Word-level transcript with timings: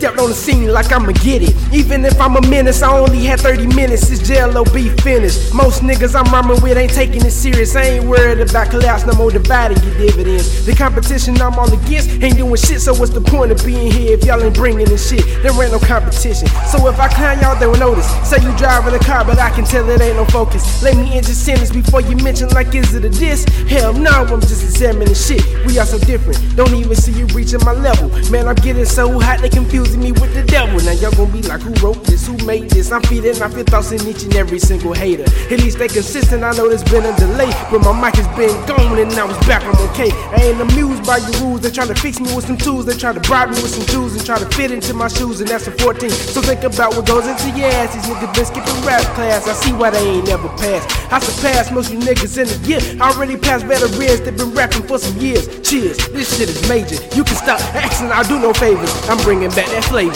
Stepped 0.00 0.18
on 0.18 0.30
the 0.30 0.34
scene 0.34 0.72
like 0.72 0.90
I'ma 0.90 1.12
get 1.20 1.42
it. 1.42 1.54
Even 1.74 2.06
if 2.06 2.18
I'm 2.18 2.34
a 2.34 2.40
menace, 2.48 2.80
I 2.80 2.88
only 2.88 3.22
had 3.22 3.38
30 3.38 3.66
minutes. 3.76 4.10
It's 4.10 4.22
JLOB 4.22 4.98
finished. 5.02 5.52
Most 5.52 5.82
niggas 5.82 6.16
I'm 6.16 6.24
rhyming 6.32 6.56
with 6.62 6.78
ain't 6.78 6.94
taking 6.94 7.22
it 7.22 7.32
serious. 7.32 7.76
I 7.76 8.00
ain't 8.00 8.06
worried 8.06 8.40
about 8.40 8.70
collapse, 8.70 9.04
no 9.04 9.12
more 9.12 9.30
dividing 9.30 9.76
your 9.84 9.92
dividends. 9.98 10.64
The 10.64 10.74
competition 10.74 11.38
I'm 11.42 11.52
all 11.58 11.70
against 11.70 12.08
ain't 12.22 12.38
doing 12.38 12.56
shit, 12.56 12.80
so 12.80 12.94
what's 12.94 13.12
the 13.12 13.20
point 13.20 13.52
of 13.52 13.62
being 13.62 13.92
here 13.92 14.16
if 14.16 14.24
y'all 14.24 14.42
ain't 14.42 14.54
bringing 14.54 14.88
in 14.88 14.96
shit? 14.96 15.20
There 15.42 15.52
ain't 15.52 15.70
no 15.70 15.78
competition. 15.78 16.48
So 16.72 16.88
if 16.88 16.98
I 16.98 17.08
clown 17.12 17.38
y'all, 17.40 17.60
they 17.60 17.66
will 17.66 17.76
notice. 17.76 18.08
Say 18.26 18.40
you 18.40 18.56
driving 18.56 18.94
a 18.94 19.04
car, 19.04 19.26
but 19.26 19.38
I 19.38 19.50
can 19.50 19.66
tell 19.66 19.86
it 19.90 20.00
ain't 20.00 20.16
no 20.16 20.24
focus. 20.24 20.82
Let 20.82 20.96
me 20.96 21.12
end 21.12 21.28
your 21.28 21.36
sentence 21.36 21.70
before 21.70 22.00
you 22.00 22.16
mention 22.24 22.48
like 22.56 22.74
is 22.74 22.94
it 22.94 23.04
a 23.04 23.10
diss? 23.10 23.44
Hell 23.68 23.92
no, 23.92 24.24
I'm 24.24 24.40
just 24.40 24.64
examining 24.64 25.12
shit. 25.12 25.44
We 25.66 25.78
are 25.78 25.84
so 25.84 25.98
different. 25.98 26.40
Don't 26.56 26.72
even 26.72 26.96
see 26.96 27.12
you 27.12 27.26
reaching 27.36 27.60
my 27.66 27.72
level. 27.72 28.08
Man, 28.30 28.48
I'm 28.48 28.56
getting 28.56 28.86
so 28.86 29.20
hot 29.20 29.40
they 29.40 29.50
confusing 29.90 30.00
me 30.00 30.20
with 30.20 30.34
the 30.34 30.42
devil. 30.44 30.78
Now 30.80 30.92
y'all 30.92 31.10
gonna 31.12 31.32
be 31.32 31.42
like, 31.42 31.60
who 31.60 31.72
wrote 31.84 32.04
this? 32.04 32.26
Who 32.26 32.36
made 32.46 32.70
this? 32.70 32.92
I'm 32.92 33.02
feeding 33.02 33.40
off 33.42 33.52
your 33.54 33.64
thoughts 33.64 33.92
in 33.92 34.06
each 34.06 34.22
and 34.22 34.34
every 34.36 34.58
single 34.58 34.92
hater. 34.92 35.24
At 35.24 35.60
least 35.60 35.78
they 35.78 35.88
consistent. 35.88 36.42
I 36.42 36.52
know 36.52 36.68
there's 36.68 36.84
been 36.84 37.04
a 37.04 37.16
delay, 37.16 37.50
but 37.70 37.80
my 37.80 37.92
mic 37.92 38.16
has 38.16 38.28
been 38.36 38.54
gone 38.66 38.98
and 38.98 39.10
now 39.16 39.28
it's 39.28 39.46
back. 39.46 39.62
I'm 39.64 39.76
okay. 39.90 40.10
I 40.12 40.50
ain't 40.50 40.60
amused 40.60 41.04
by 41.06 41.18
your 41.18 41.32
rules. 41.40 41.60
They 41.62 41.70
trying 41.70 41.88
to 41.88 41.94
fix 41.94 42.20
me 42.20 42.34
with 42.34 42.46
some 42.46 42.56
tools. 42.56 42.86
They 42.86 42.96
try 42.96 43.12
to 43.12 43.20
bribe 43.20 43.50
me 43.50 43.62
with 43.62 43.74
some 43.74 43.86
tools 43.86 44.14
and 44.14 44.24
try 44.24 44.38
to 44.38 44.46
fit 44.56 44.70
into 44.70 44.94
my 44.94 45.08
shoes, 45.08 45.40
and 45.40 45.48
that's 45.48 45.66
a 45.66 45.72
14. 45.72 46.10
So 46.10 46.40
think 46.42 46.62
about 46.62 46.94
what 46.96 47.06
goes 47.06 47.26
into 47.26 47.50
your 47.58 47.68
ass. 47.68 47.94
These 47.94 48.06
niggas 48.06 48.34
been 48.34 48.44
skipping 48.44 48.80
rap 48.84 49.02
class. 49.14 49.48
I 49.48 49.54
see 49.54 49.72
why 49.72 49.90
they 49.90 50.06
ain't 50.06 50.26
never 50.26 50.48
passed. 50.60 50.99
I 51.12 51.18
surpassed 51.18 51.72
most 51.72 51.90
you 51.90 51.98
niggas 51.98 52.38
in 52.38 52.46
the 52.46 52.68
year. 52.68 53.02
I 53.02 53.10
already 53.10 53.36
passed 53.36 53.66
better 53.66 53.88
veterans 53.88 54.20
that 54.20 54.36
been 54.36 54.54
rapping 54.54 54.84
for 54.84 54.96
some 54.96 55.18
years. 55.18 55.48
Cheers, 55.68 55.98
this 56.10 56.38
shit 56.38 56.48
is 56.48 56.68
major. 56.68 56.94
You 57.16 57.24
can 57.24 57.34
stop 57.34 57.58
asking, 57.74 58.12
I'll 58.12 58.22
do 58.22 58.38
no 58.38 58.52
favors. 58.52 58.92
I'm 59.08 59.18
bringing 59.24 59.50
back 59.50 59.66
that 59.74 59.82
flavor. 59.84 60.14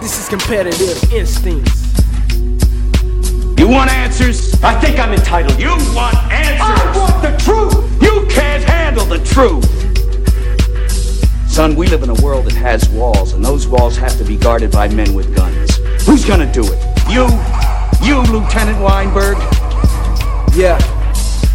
This 0.00 0.18
is 0.18 0.30
competitive 0.30 1.12
instincts. 1.12 1.92
You 3.60 3.68
want 3.68 3.90
answers? 3.92 4.54
I 4.64 4.80
think 4.80 4.98
I'm 4.98 5.12
entitled. 5.12 5.60
You 5.60 5.76
want 5.94 6.16
answers? 6.32 6.56
I 6.58 6.96
want 6.96 7.20
the 7.20 7.36
truth! 7.44 8.02
You 8.02 8.26
can't 8.30 8.64
handle 8.64 9.04
the 9.04 9.22
truth! 9.22 9.68
Son, 11.50 11.76
we 11.76 11.86
live 11.88 12.02
in 12.02 12.08
a 12.08 12.22
world 12.22 12.46
that 12.46 12.54
has 12.54 12.88
walls, 12.88 13.34
and 13.34 13.44
those 13.44 13.68
walls 13.68 13.94
have 13.98 14.16
to 14.16 14.24
be 14.24 14.38
guarded 14.38 14.72
by 14.72 14.88
men 14.88 15.12
with 15.12 15.36
guns. 15.36 15.76
Who's 16.06 16.24
gonna 16.24 16.50
do 16.50 16.64
it? 16.64 16.78
You? 17.10 17.28
You, 18.02 18.22
Lieutenant 18.32 18.80
Weinberg? 18.80 19.36
Yeah. 20.54 20.78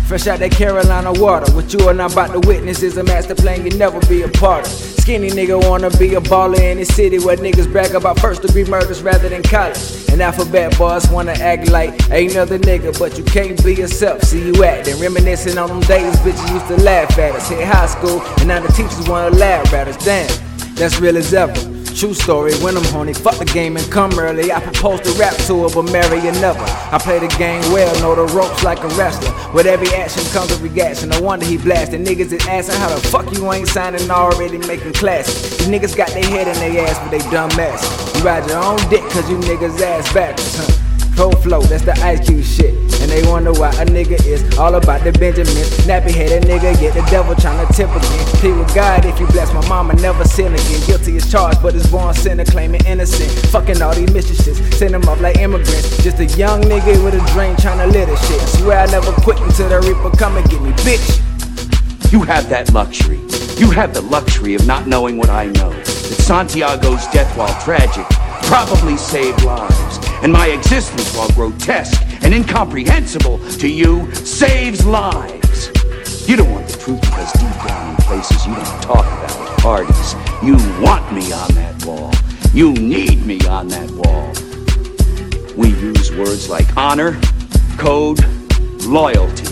Fresh 0.07 0.27
out 0.27 0.39
that 0.39 0.51
Carolina 0.51 1.11
water. 1.13 1.51
What 1.53 1.73
you 1.73 1.89
and 1.89 1.99
I 2.01 2.05
about 2.05 2.31
to 2.31 2.47
witness 2.47 2.83
is 2.83 2.97
a 2.97 3.03
master 3.03 3.33
plan 3.33 3.65
you 3.65 3.75
never 3.77 3.99
be 4.07 4.21
a 4.21 4.27
part 4.27 4.65
of. 4.65 4.71
Skinny 4.71 5.29
nigga 5.29 5.67
wanna 5.67 5.89
be 5.97 6.13
a 6.13 6.21
baller 6.21 6.59
in 6.59 6.77
the 6.77 6.85
city 6.85 7.17
where 7.19 7.35
niggas 7.37 7.71
brag 7.71 7.93
about 7.95 8.19
first 8.19 8.43
degree 8.43 8.65
murders 8.65 9.01
rather 9.01 9.29
than 9.29 9.41
college. 9.41 9.77
And 10.09 10.21
alphabet 10.21 10.77
boys 10.77 11.09
wanna 11.09 11.33
act 11.33 11.69
like 11.69 12.09
ain't 12.11 12.33
another 12.33 12.59
nigga, 12.59 12.97
but 12.99 13.17
you 13.17 13.23
can't 13.23 13.61
be 13.63 13.73
yourself. 13.73 14.23
See 14.23 14.45
you 14.45 14.63
acting, 14.63 14.99
reminiscing 14.99 15.57
on 15.57 15.69
them 15.69 15.81
days 15.81 16.15
bitches 16.17 16.53
used 16.53 16.67
to 16.67 16.77
laugh 16.83 17.17
at 17.17 17.35
us. 17.35 17.49
Hit 17.49 17.67
high 17.67 17.87
school, 17.87 18.21
and 18.37 18.47
now 18.47 18.59
the 18.59 18.71
teachers 18.73 19.09
wanna 19.09 19.35
laugh 19.35 19.73
at 19.73 19.87
us. 19.87 19.97
Damn, 20.05 20.29
that's 20.75 20.99
real 20.99 21.17
as 21.17 21.33
ever. 21.33 21.74
True 21.95 22.13
story, 22.13 22.53
when 22.55 22.75
I'm 22.75 22.83
horny, 22.91 23.13
fuck 23.13 23.37
the 23.37 23.45
game 23.45 23.77
and 23.77 23.89
come 23.89 24.19
early. 24.19 24.51
I 24.51 24.59
propose 24.59 24.99
to 25.01 25.11
rap 25.11 25.33
to 25.47 25.63
her, 25.63 25.69
but 25.73 25.89
marry 25.93 26.19
another. 26.27 26.65
I 26.91 26.99
play 27.01 27.19
the 27.19 27.33
game 27.37 27.61
well, 27.71 27.89
know 28.01 28.13
the 28.13 28.33
ropes 28.33 28.65
like 28.65 28.79
a 28.79 28.89
wrestler. 28.99 29.33
With 29.53 29.65
every 29.65 29.87
action 29.95 30.21
comes 30.33 30.51
a 30.51 30.61
reaction. 30.61 31.07
No 31.07 31.21
wonder 31.21 31.45
he 31.45 31.57
blasting. 31.57 32.03
Niggas 32.03 32.33
is 32.33 32.45
asking 32.47 32.75
how 32.81 32.93
the 32.93 32.99
fuck 33.07 33.31
you 33.33 33.49
ain't 33.53 33.69
signing 33.69 34.11
already 34.11 34.57
making 34.57 34.91
classes. 34.91 35.57
These 35.57 35.69
niggas 35.69 35.95
got 35.95 36.09
their 36.09 36.25
head 36.25 36.49
in 36.49 36.55
their 36.55 36.85
ass, 36.85 36.99
but 36.99 37.11
they 37.11 37.19
dumb 37.31 37.51
ass. 37.51 38.17
You 38.17 38.25
ride 38.25 38.45
your 38.49 38.61
own 38.61 38.77
dick, 38.89 39.01
cause 39.11 39.29
you 39.29 39.37
niggas 39.37 39.79
ass 39.79 40.13
backwards, 40.13 40.57
huh? 40.57 40.84
Cold 41.15 41.41
flow, 41.41 41.61
that's 41.61 41.83
the 41.83 41.93
ice 42.03 42.27
cube 42.27 42.43
shit. 42.43 42.73
And 43.01 43.09
they 43.09 43.23
wonder 43.29 43.53
why 43.53 43.69
a 43.79 43.85
nigga 43.85 44.19
is 44.25 44.57
all 44.57 44.75
about 44.75 45.03
the 45.03 45.11
Benjamin. 45.13 45.63
Nappy 45.87 46.11
headed 46.11 46.43
nigga, 46.43 46.77
get 46.79 46.93
the 46.93 47.05
devil 47.09 47.35
tryna 47.35 47.67
tip 47.75 47.89
again. 47.89 48.25
Plead 48.41 48.57
with 48.57 48.73
God 48.75 49.05
if 49.05 49.19
you 49.19 49.27
bless 49.27 49.53
my 49.53 49.65
mama, 49.69 49.93
never 49.95 50.25
sin 50.25 50.53
again. 50.53 50.81
Guilty 50.85 51.15
as 51.15 51.31
charged, 51.31 51.61
but 51.61 51.73
is 51.75 51.87
born 51.89 52.13
sinner, 52.13 52.43
claiming 52.43 52.83
innocent. 52.85 53.31
Fucking 53.51 53.81
all 53.81 53.93
these 53.93 54.11
mistresses, 54.11 54.57
send 54.77 54.93
them 54.93 55.07
up 55.07 55.19
like 55.21 55.37
immigrants. 55.37 56.03
Just 56.03 56.19
a 56.19 56.25
young 56.37 56.61
nigga 56.63 57.01
with 57.03 57.15
a 57.15 57.23
dream 57.31 57.55
tryna 57.55 57.91
live 57.91 58.09
this 58.09 58.27
shit. 58.27 58.41
I 58.41 58.45
Swear 58.59 58.79
I 58.79 58.85
never 58.87 59.11
quit 59.21 59.39
until 59.39 59.69
the 59.69 59.79
reaper 59.81 60.15
come 60.17 60.35
and 60.35 60.49
get 60.49 60.61
me, 60.61 60.71
bitch. 60.83 61.21
You 62.11 62.23
have 62.23 62.49
that 62.49 62.73
luxury. 62.73 63.19
You 63.57 63.71
have 63.71 63.93
the 63.93 64.01
luxury 64.01 64.55
of 64.55 64.67
not 64.67 64.85
knowing 64.87 65.17
what 65.17 65.29
I 65.29 65.45
know. 65.45 65.71
That 65.71 66.19
Santiago's 66.19 67.07
death, 67.07 67.37
while 67.37 67.53
tragic, 67.61 68.05
probably 68.43 68.97
saved 68.97 69.43
lives. 69.43 70.04
And 70.25 70.33
my 70.33 70.47
existence, 70.47 71.15
while 71.15 71.29
grotesque 71.33 72.01
and 72.23 72.33
incomprehensible 72.33 73.37
to 73.59 73.67
you, 73.69 74.11
saves 74.15 74.83
lives. 74.83 75.67
You 76.27 76.35
don't 76.35 76.51
want 76.51 76.67
the 76.67 76.79
truth 76.79 76.99
because 77.01 77.31
deep 77.33 77.67
down 77.67 77.91
in 77.91 77.95
places 77.97 78.43
you 78.47 78.55
don't 78.55 78.81
talk 78.81 79.05
about 79.05 79.59
parties, 79.59 80.15
you 80.41 80.55
want 80.83 81.13
me 81.13 81.31
on 81.31 81.53
that 81.53 81.85
wall. 81.85 82.11
You 82.55 82.73
need 82.73 83.23
me 83.23 83.39
on 83.45 83.67
that 83.67 83.91
wall. 83.91 84.33
We 85.55 85.69
use 85.79 86.11
words 86.15 86.49
like 86.49 86.75
honor, 86.75 87.21
code, 87.77 88.25
loyalty. 88.83 89.45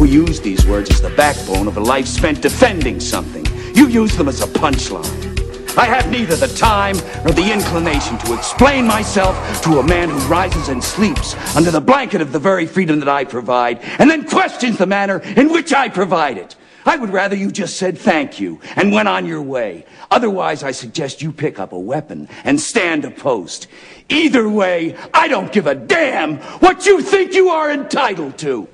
We 0.00 0.10
use 0.10 0.40
these 0.40 0.66
words 0.66 0.90
as 0.90 1.00
the 1.02 1.10
backbone 1.10 1.68
of 1.68 1.76
a 1.76 1.80
life 1.80 2.08
spent 2.08 2.42
defending 2.42 2.98
something. 2.98 3.46
You 3.76 3.86
use 3.86 4.16
them 4.16 4.26
as 4.26 4.40
a 4.40 4.48
punchline. 4.48 5.29
I 5.80 5.86
have 5.86 6.10
neither 6.10 6.36
the 6.36 6.46
time 6.46 6.94
nor 7.24 7.32
the 7.32 7.50
inclination 7.50 8.18
to 8.18 8.34
explain 8.34 8.86
myself 8.86 9.62
to 9.62 9.78
a 9.78 9.82
man 9.82 10.10
who 10.10 10.18
rises 10.28 10.68
and 10.68 10.84
sleeps 10.84 11.34
under 11.56 11.70
the 11.70 11.80
blanket 11.80 12.20
of 12.20 12.32
the 12.32 12.38
very 12.38 12.66
freedom 12.66 13.00
that 13.00 13.08
I 13.08 13.24
provide 13.24 13.78
and 13.98 14.10
then 14.10 14.28
questions 14.28 14.76
the 14.76 14.84
manner 14.84 15.20
in 15.20 15.50
which 15.50 15.72
I 15.72 15.88
provide 15.88 16.36
it. 16.36 16.54
I 16.84 16.98
would 16.98 17.08
rather 17.08 17.34
you 17.34 17.50
just 17.50 17.78
said 17.78 17.96
thank 17.96 18.38
you 18.38 18.60
and 18.76 18.92
went 18.92 19.08
on 19.08 19.24
your 19.24 19.40
way. 19.40 19.86
Otherwise, 20.10 20.62
I 20.62 20.72
suggest 20.72 21.22
you 21.22 21.32
pick 21.32 21.58
up 21.58 21.72
a 21.72 21.78
weapon 21.78 22.28
and 22.44 22.60
stand 22.60 23.06
a 23.06 23.10
post. 23.10 23.66
Either 24.10 24.46
way, 24.50 24.94
I 25.14 25.28
don't 25.28 25.50
give 25.50 25.66
a 25.66 25.74
damn 25.74 26.36
what 26.60 26.84
you 26.84 27.00
think 27.00 27.32
you 27.32 27.48
are 27.48 27.70
entitled 27.70 28.36
to. 28.40 28.68